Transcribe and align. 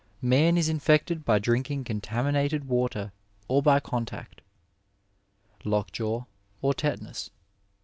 Man 0.23 0.57
is 0.57 0.67
infected 0.67 1.23
by 1.23 1.37
drinking 1.37 1.83
contaminated 1.83 2.63
water 2.63 3.11
or 3.47 3.61
by 3.61 3.79
contact. 3.79 4.41
Lockjaw, 5.63 6.23
or 6.59 6.73
Tetanus. 6.73 7.29